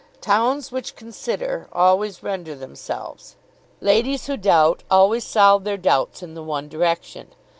[0.21, 3.35] Towns which consider, always render themselves.
[3.81, 7.35] Ladies who doubt always solve their doubts in the one direction.